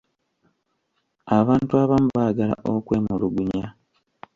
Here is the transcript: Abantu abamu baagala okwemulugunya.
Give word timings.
Abantu 1.39 1.73
abamu 1.83 2.09
baagala 2.17 2.55
okwemulugunya. 2.73 3.65